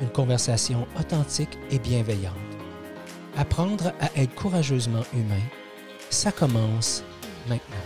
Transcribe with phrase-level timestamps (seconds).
[0.00, 2.34] une conversation authentique et bienveillante.
[3.36, 5.42] Apprendre à être courageusement humain,
[6.10, 7.02] ça commence
[7.48, 7.76] maintenant.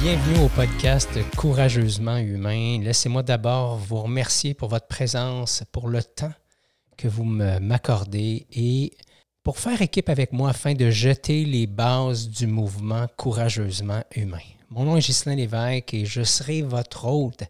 [0.00, 2.78] Bienvenue au podcast Courageusement humain.
[2.80, 6.32] Laissez-moi d'abord vous remercier pour votre présence, pour le temps
[6.96, 8.92] que vous m'accordez et
[9.42, 14.38] pour faire équipe avec moi afin de jeter les bases du mouvement courageusement humain.
[14.70, 17.44] Mon nom est Ghislain Lévesque et je serai votre hôte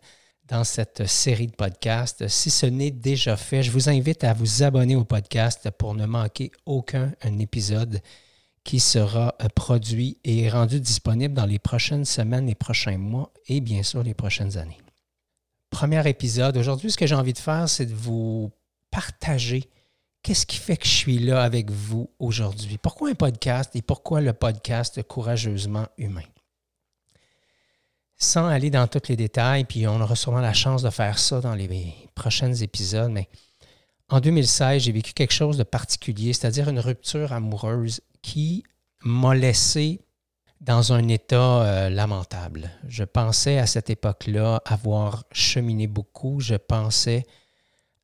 [0.46, 2.28] dans cette série de podcasts.
[2.28, 6.06] Si ce n'est déjà fait, je vous invite à vous abonner au podcast pour ne
[6.06, 8.00] manquer aucun épisode
[8.62, 13.60] qui sera euh, produit et rendu disponible dans les prochaines semaines, les prochains mois et
[13.60, 14.78] bien sûr les prochaines années.
[15.70, 16.56] Premier épisode.
[16.56, 18.52] Aujourd'hui, ce que j'ai envie de faire, c'est de vous
[18.92, 19.68] partager
[20.22, 22.78] qu'est-ce qui fait que je suis là avec vous aujourd'hui.
[22.78, 26.22] Pourquoi un podcast et pourquoi le podcast Courageusement Humain?
[28.18, 31.40] Sans aller dans tous les détails, puis on aura sûrement la chance de faire ça
[31.40, 33.28] dans les prochains épisodes, mais
[34.10, 38.64] en 2016, j'ai vécu quelque chose de particulier, c'est-à-dire une rupture amoureuse qui
[39.04, 40.00] m'a laissé
[40.60, 42.70] dans un état euh, lamentable.
[42.88, 46.40] Je pensais à cette époque-là avoir cheminé beaucoup.
[46.40, 47.24] Je pensais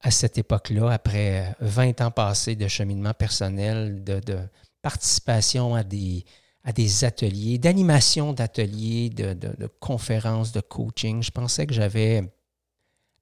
[0.03, 4.39] à cette époque-là, après 20 ans passés de cheminement personnel, de
[4.83, 6.25] participation à des,
[6.65, 11.23] à des ateliers, d'animation d'ateliers, de, conférences, de coaching.
[11.23, 12.23] Je pensais que j'avais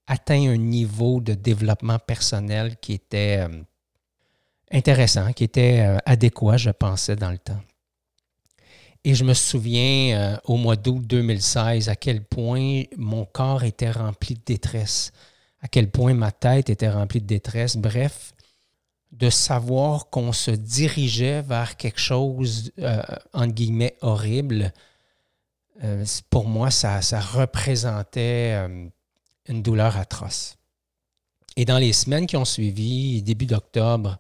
[0.07, 3.63] atteint un niveau de développement personnel qui était euh,
[4.71, 7.61] intéressant, qui était euh, adéquat, je pensais, dans le temps.
[9.05, 13.91] Et je me souviens euh, au mois d'août 2016 à quel point mon corps était
[13.91, 15.11] rempli de détresse,
[15.61, 17.77] à quel point ma tête était remplie de détresse.
[17.77, 18.33] Bref,
[19.13, 23.03] de savoir qu'on se dirigeait vers quelque chose, euh,
[23.35, 24.73] entre guillemets, horrible,
[25.85, 28.89] euh, pour moi, ça, représentait euh,
[29.49, 30.57] une douleur atroce.
[31.57, 34.19] Et dans les semaines qui ont suivi, début d'octobre,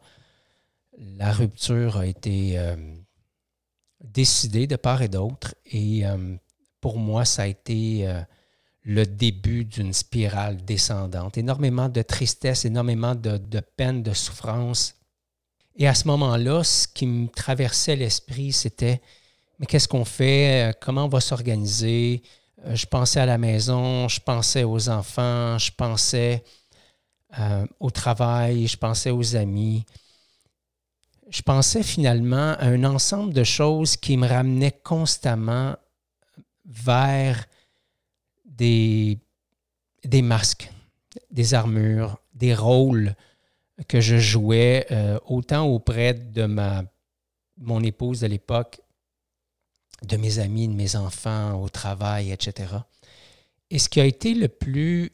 [0.99, 2.59] la rupture a été
[4.05, 5.55] décidée de part et d'autre.
[5.65, 6.03] Et
[6.83, 8.07] pour moi, ça a été
[8.85, 11.39] le début d'une spirale descendante.
[11.39, 14.95] Énormément de tristesse, énormément de, peine, de souffrance.
[15.77, 19.01] Et à ce moment-là, ce qui me traversait l'esprit, c'était,
[19.59, 20.77] mais qu'est-ce qu'on fait?
[20.81, 22.23] Comment on va s'organiser?
[22.67, 26.45] Euh, je pensais à la maison, je pensais aux enfants, je pensais
[27.39, 29.85] euh, au travail, je pensais aux amis.
[31.31, 35.77] Je pensais finalement à un ensemble de choses qui me ramenaient constamment
[36.67, 37.47] vers
[38.57, 39.19] des,
[40.05, 40.71] des masques,
[41.31, 43.15] des armures, des rôles
[43.89, 46.85] que je jouais euh, autant auprès de ma,
[47.59, 48.81] mon épouse de l'époque,
[50.03, 52.75] de mes amis, de mes enfants, au travail, etc.
[53.71, 55.13] Et ce qui a été le plus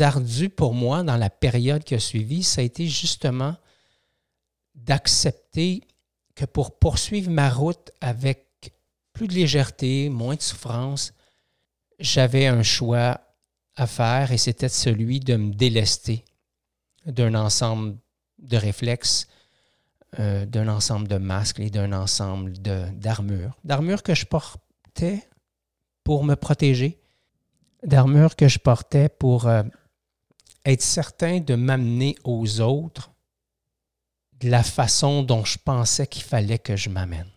[0.00, 3.56] ardu pour moi dans la période qui a suivi, ça a été justement
[4.74, 5.82] d'accepter
[6.34, 8.44] que pour poursuivre ma route avec
[9.12, 11.14] plus de légèreté, moins de souffrance,
[11.98, 13.20] j'avais un choix
[13.76, 16.24] à faire et c'était celui de me délester
[17.04, 17.96] d'un ensemble
[18.38, 19.28] de réflexes,
[20.18, 23.56] euh, d'un ensemble de masques et d'un ensemble d'armures.
[23.64, 25.28] D'armures que je portais
[26.04, 27.00] pour me protéger,
[27.82, 29.62] d'armures que je portais pour euh,
[30.64, 33.12] être certain de m'amener aux autres
[34.40, 37.30] de la façon dont je pensais qu'il fallait que je m'amène.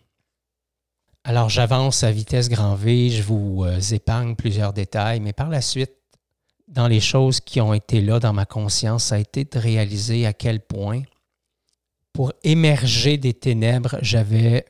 [1.22, 5.60] Alors j'avance à vitesse grand V, je vous euh, épargne plusieurs détails, mais par la
[5.60, 5.92] suite,
[6.66, 10.24] dans les choses qui ont été là dans ma conscience, ça a été de réaliser
[10.24, 11.02] à quel point,
[12.12, 14.64] pour émerger des ténèbres, j'avais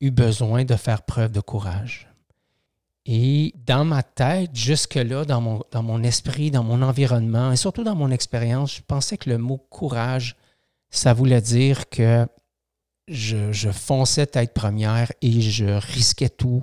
[0.00, 2.08] eu besoin de faire preuve de courage.
[3.06, 7.84] Et dans ma tête, jusque-là, dans mon, dans mon esprit, dans mon environnement, et surtout
[7.84, 10.36] dans mon expérience, je pensais que le mot courage,
[10.90, 12.26] ça voulait dire que
[13.08, 16.62] je, fonçais tête première et je risquais tout,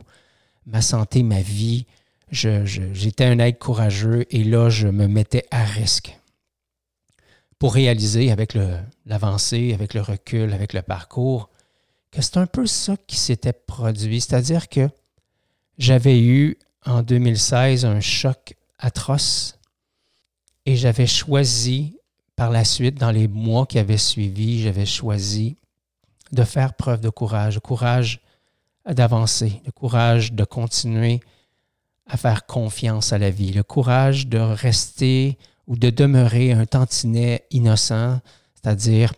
[0.66, 1.86] ma santé, ma vie.
[2.32, 6.18] J'étais un être courageux et là, je me mettais à risque
[7.60, 8.56] pour réaliser avec
[9.06, 11.50] l'avancée, avec le recul, avec le parcours,
[12.12, 14.20] que c'est un peu ça qui s'était produit.
[14.20, 14.90] C'est-à-dire que
[15.78, 19.58] j'avais eu en 2016 un choc atroce
[20.66, 21.98] Et j'avais choisi
[22.36, 25.56] par la suite, dans les mois qui avaient suivi, j'avais choisi
[26.34, 28.20] de faire preuve de courage, courage
[28.86, 31.22] d'avancer, le courage de continuer
[32.08, 35.38] à faire confiance à la vie, le courage de rester
[35.68, 38.20] ou de demeurer un tantinet innocent,
[38.56, 39.14] c'est-à-dire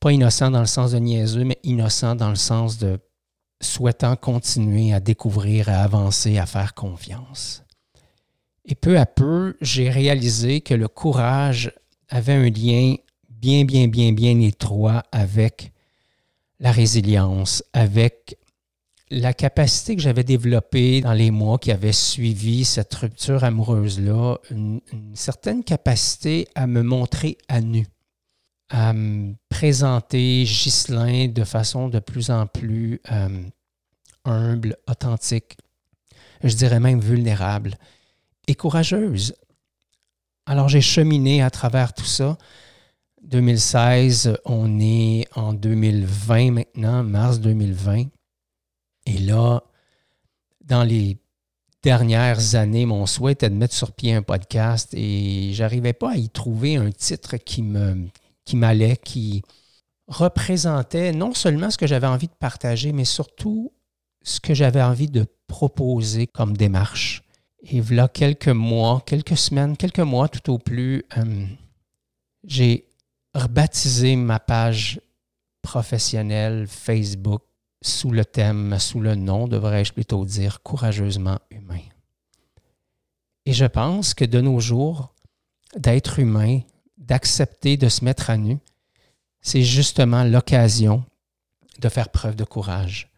[0.00, 2.98] pas innocent dans le sens de niaiseux, mais innocent dans le sens de
[3.60, 7.62] souhaitant continuer à découvrir, à avancer, à faire confiance.
[8.64, 11.72] Et peu à peu, j'ai réalisé que le courage
[12.08, 12.96] avait un lien
[13.28, 15.73] bien, bien, bien, bien étroit avec
[16.60, 18.38] la résilience, avec
[19.10, 24.80] la capacité que j'avais développée dans les mois qui avaient suivi cette rupture amoureuse-là, une,
[25.14, 27.86] certaine capacité à me montrer à nu,
[28.70, 33.42] à me présenter Ghislain de façon de plus en plus euh,
[34.24, 35.56] humble, authentique,
[36.42, 37.76] je dirais même vulnérable
[38.46, 39.34] et courageuse.
[40.46, 42.36] Alors j'ai cheminé à travers tout ça.
[43.24, 48.04] 2016, on est en 2020 maintenant, mars 2020.
[49.06, 49.62] Et là,
[50.64, 51.18] dans les
[51.82, 56.16] dernières années, mon souhait était de mettre sur pied un podcast et j'arrivais pas à
[56.16, 58.08] y trouver un titre qui me
[58.44, 59.42] qui m'allait, qui
[60.06, 63.72] représentait non seulement ce que j'avais envie de partager, mais surtout
[64.22, 67.22] ce que j'avais envie de proposer comme démarche.
[67.62, 71.46] Et voilà quelques mois, quelques semaines, quelques mois tout au plus, euh,
[72.46, 72.86] j'ai
[73.34, 75.00] rebaptisé ma page
[75.62, 77.42] professionnelle Facebook
[77.82, 81.82] sous le thème, sous le nom, devrais-je plutôt dire, courageusement humain.
[83.46, 85.14] Et je pense que de nos jours,
[85.76, 86.60] d'être humain,
[86.96, 88.58] d'accepter de se mettre à nu,
[89.42, 91.04] c'est justement l'occasion
[91.80, 93.10] de faire preuve de courage.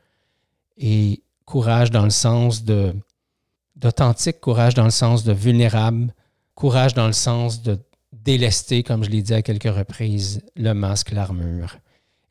[0.77, 2.65] Et courage dans le sens
[3.77, 6.13] d'authentique courage dans le sens de vulnérable,
[6.55, 7.79] courage dans le sens de
[8.25, 11.77] délester, comme je l'ai dit à quelques reprises, le masque, l'armure,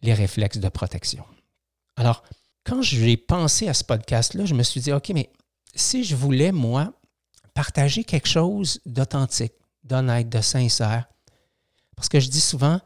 [0.02, 1.26] les réflexes de protection.
[1.96, 2.24] Alors,
[2.64, 5.30] quand j'ai pensé à ce podcast-là, je me suis dit, OK, mais
[5.76, 6.94] si je voulais, moi,
[7.54, 9.54] partager quelque chose d'authentique,
[9.84, 11.08] d'honnête, de sincère,
[11.96, 12.80] parce que je dis souvent,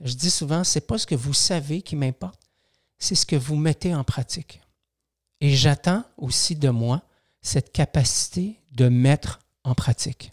[0.00, 2.40] je dis souvent, c'est pas ce que vous savez qui m'importe,
[2.98, 4.60] c'est ce que vous mettez en pratique.
[5.40, 7.02] Et j'attends aussi de moi
[7.40, 10.30] cette capacité de mettre en pratique.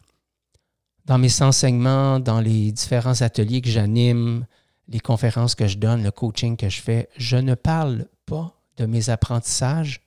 [1.06, 4.46] Dans mes enseignements, dans les différents ateliers que j'anime,
[4.88, 8.86] les conférences que je donne, le coaching que je fais, je ne parle pas de
[8.86, 10.02] mes apprentissages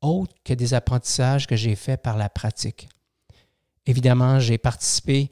[0.00, 2.88] autres que des apprentissages que j'ai faits par la pratique.
[3.86, 5.30] Évidemment, j'ai participé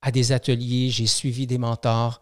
[0.00, 2.20] à des ateliers, j'ai suivi des mentors,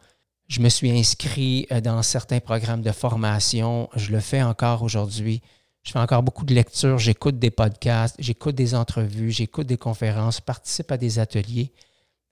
[0.49, 5.43] je me suis inscrit euh, dans certains programmes de formation, je le fais encore aujourd'hui.
[5.83, 10.41] Je fais encore beaucoup de lectures, j'écoute des podcasts, j'écoute des entrevues, j'écoute des conférences,
[10.41, 11.73] participe à des ateliers.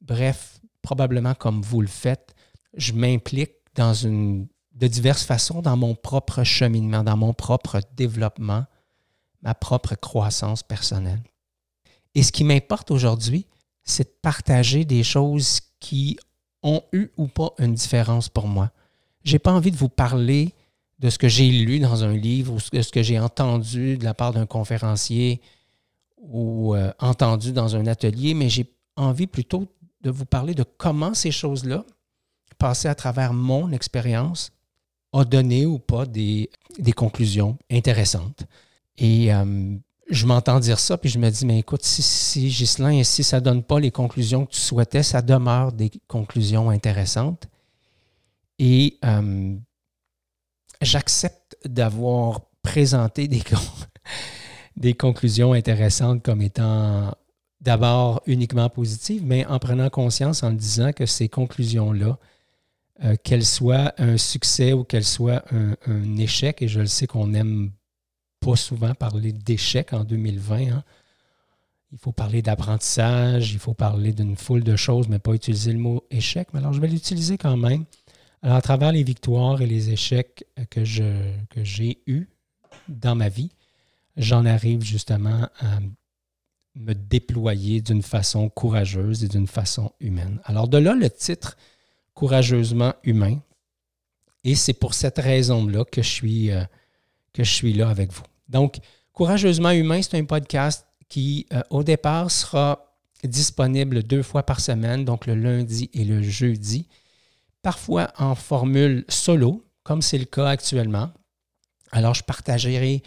[0.00, 2.34] Bref, probablement comme vous le faites,
[2.74, 8.64] je m'implique de diverses façons dans mon propre cheminement, dans mon propre développement,
[9.42, 11.22] ma propre croissance personnelle.
[12.14, 13.46] Et ce qui m'importe aujourd'hui,
[13.84, 16.18] c'est de partager des choses qui
[16.62, 18.70] ont eu ou pas une différence pour moi.
[19.24, 20.54] Je n'ai pas envie de vous parler
[20.98, 24.04] de ce que j'ai lu dans un livre ou de ce que j'ai entendu de
[24.04, 25.40] la part d'un conférencier
[26.16, 29.68] ou euh, entendu dans un atelier, mais j'ai envie plutôt
[30.00, 31.84] de vous parler de comment ces choses-là,
[32.58, 34.52] passées à travers mon expérience,
[35.12, 36.50] ont donné ou pas des,
[36.96, 38.44] conclusions intéressantes.
[38.96, 39.76] Et euh,
[40.10, 43.40] je m'entends dire ça, puis je me dis, mais écoute, si, si Ghislain, si ça
[43.40, 47.46] ne donne pas les conclusions que tu souhaitais, ça demeure des conclusions intéressantes.
[48.58, 49.56] Et euh,
[50.82, 53.42] j'accepte d'avoir présenté des,
[54.76, 57.14] des conclusions intéressantes comme étant
[57.60, 62.18] d'abord uniquement positives, mais en prenant conscience, en disant que ces conclusions-là,
[63.04, 67.28] euh, qu'elles soient un succès ou qu'elles soient un, échec, et je le sais qu'on
[67.28, 67.70] n'aime
[68.40, 70.84] pas souvent parler d'échec en 2020, hein.
[71.92, 75.78] il faut parler d'apprentissage, il faut parler d'une foule de choses, mais pas utiliser le
[75.78, 76.48] mot échec.
[76.52, 77.84] Mais alors, je vais l'utiliser quand même.
[78.42, 82.28] Alors, à travers les victoires et les échecs que, je, que j'ai eus
[82.88, 83.50] dans ma vie,
[84.16, 85.78] j'en arrive justement à
[86.74, 90.40] me déployer d'une façon courageuse et d'une façon humaine.
[90.44, 91.56] Alors, de là, le titre
[92.14, 93.38] Courageusement humain.
[94.44, 96.64] Et c'est pour cette raison-là que, je suis, euh,
[97.74, 98.24] là avec vous.
[98.48, 98.78] Donc,
[99.12, 102.94] Courageusement humain, c'est un podcast qui, euh, au départ, sera
[103.24, 106.88] disponible deux fois par semaine, donc le lundi et le jeudi
[107.62, 111.10] parfois en formule solo, comme c'est le cas actuellement.
[111.92, 113.02] Alors, je partagerai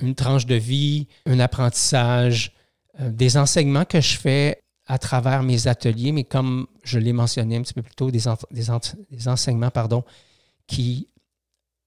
[0.00, 2.52] une tranche de vie, un apprentissage,
[2.98, 7.62] des enseignements que je fais à travers mes ateliers, mais comme je l'ai mentionné un
[7.62, 10.04] petit peu plus tôt, des, des, enseignements pardon,
[10.66, 11.08] qui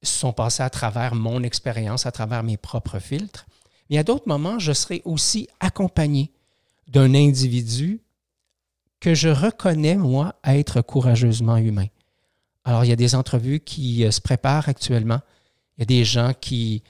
[0.02, 3.46] sont passés à travers mon expérience, à travers mes propres filtres.
[3.90, 6.32] Mais à d'autres moments, je serai aussi accompagné
[6.88, 8.02] d'un individu
[9.00, 11.88] que je reconnais, moi, être courageusement humain.
[12.64, 15.20] Alors, il y a des entrevues qui euh, se préparent actuellement.
[15.78, 16.82] Il y a des gens qui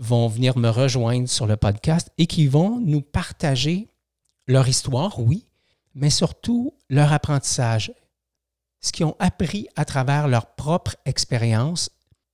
[0.00, 3.88] vont venir me rejoindre sur le podcast et qui vont nous partager
[4.48, 5.46] leur histoire, oui,
[5.94, 7.92] mais surtout leur apprentissage,
[8.80, 11.90] ce qu'ils ont appris à travers leur propre expérience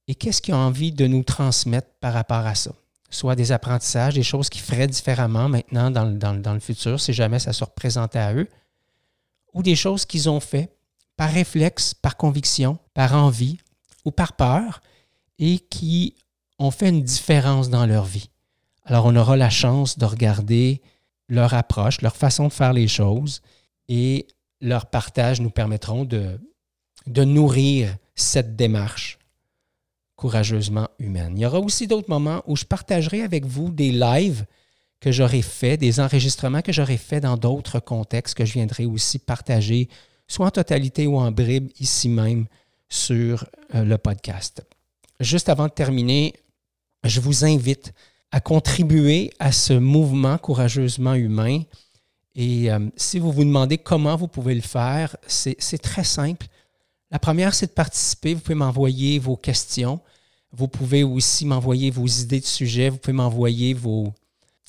[0.06, 2.70] et qu'est-ce qu'ils ont envie de nous transmettre par rapport à ça.
[3.10, 7.52] Soit des apprentissages, des choses qu'ils feraient différemment maintenant dans, le futur, si jamais ça
[7.52, 8.48] se représentait à eux,
[9.52, 10.76] ou des choses qu'ils ont fait
[11.16, 13.58] par réflexe, par conviction, par envie
[14.04, 14.80] ou par peur
[15.38, 16.14] et qui
[16.58, 18.30] ont fait une différence dans leur vie.
[18.84, 20.80] Alors on aura la chance de regarder
[21.28, 23.42] leur approche, leur façon de faire les choses
[23.88, 24.26] et
[24.60, 26.38] leur partage nous permettront de,
[27.06, 29.18] nourrir cette démarche
[30.16, 31.34] courageusement humaine.
[31.36, 34.46] Il y aura aussi d'autres moments où je partagerai avec vous des lives
[34.98, 39.18] que j'aurais fait, des enregistrements que j'aurais fait dans d'autres contextes que je viendrai aussi
[39.18, 39.88] partager,
[40.26, 42.46] soit en totalité ou en bribes ici même
[42.88, 44.64] sur euh, le podcast.
[45.20, 46.32] Juste avant de terminer,
[47.08, 47.92] je vous invite
[48.30, 51.62] à contribuer à ce mouvement courageusement humain.
[52.34, 56.46] Et euh, si vous vous demandez comment vous pouvez le faire, c'est très simple.
[57.10, 58.34] La première, c'est de participer.
[58.34, 60.00] Vous pouvez m'envoyer vos questions.
[60.52, 62.90] Vous pouvez aussi m'envoyer vos idées de sujets.
[62.90, 64.12] Vous pouvez m'envoyer vos,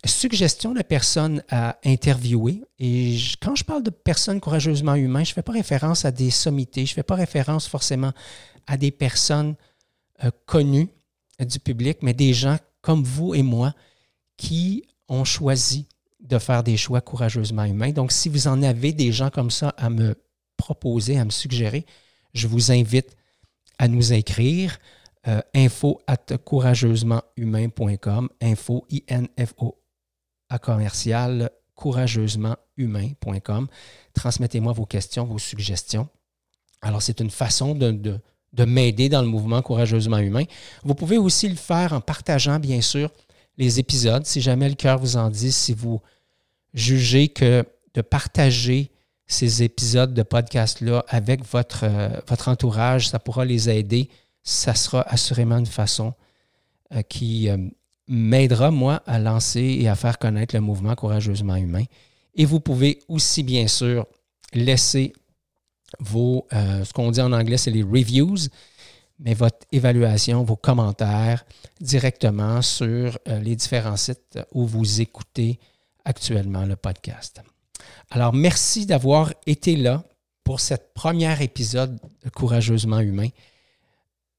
[0.05, 2.63] suggestions de personnes à interviewer.
[2.79, 6.29] Et quand je parle de personnes courageusement humaines, je ne fais pas référence à des
[6.29, 8.13] sommités, je ne fais pas référence forcément
[8.67, 9.55] à des personnes
[10.23, 10.89] euh, connues
[11.45, 13.73] du public, mais des gens comme vous et moi
[14.37, 15.87] qui ont choisi
[16.19, 17.91] de faire des choix courageusement humains.
[17.91, 20.15] Donc, si vous en avez des gens comme ça à me
[20.57, 21.85] proposer, à me suggérer,
[22.33, 23.15] je vous invite
[23.77, 24.79] à nous écrire
[25.27, 29.77] euh, info at courageusementhumain.com, info, I-N-F-O
[30.49, 33.67] à commercial courageusementhumain.com.
[34.13, 36.09] Transmettez-moi vos questions, vos suggestions.
[36.81, 38.19] Alors, c'est une façon de, de,
[38.65, 40.43] m'aider dans le mouvement courageusement humain.
[40.83, 43.09] Vous pouvez aussi le faire en partageant, bien sûr,
[43.57, 44.25] les épisodes.
[44.25, 46.01] Si jamais le cœur vous en dit, si vous
[46.73, 48.91] jugez que de partager
[49.25, 54.09] ces épisodes de podcast-là avec votre, euh, entourage, ça pourra les aider,
[54.43, 56.13] ça sera assurément une façon
[56.93, 57.57] euh, qui, euh,
[58.07, 61.83] m'aidera, moi, à lancer et à faire connaître le mouvement courageusement humain.
[62.35, 64.05] Et vous pouvez aussi, bien sûr,
[64.53, 65.13] laisser
[65.99, 68.49] vos, euh, ce qu'on dit en anglais, c'est les reviews,
[69.19, 71.45] mais votre évaluation, vos commentaires
[71.81, 75.59] directement sur euh, les différents sites où vous écoutez
[76.05, 77.41] actuellement le podcast.
[78.11, 80.03] Alors, merci d'avoir été là
[80.43, 83.29] pour cette premier épisode de Courageusement Humain.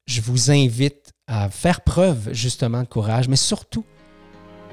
[0.07, 3.85] Je vous invite à faire preuve justement de courage, mais surtout,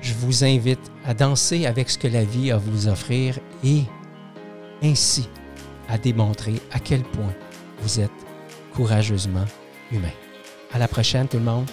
[0.01, 3.83] je vous invite à danser avec ce que la vie a à vous offrir et
[4.83, 5.29] ainsi
[5.89, 7.35] à démontrer à quel point
[7.81, 8.11] vous êtes
[8.75, 9.45] courageusement
[9.93, 10.13] humain.
[10.73, 11.67] À la prochaine tout le monde.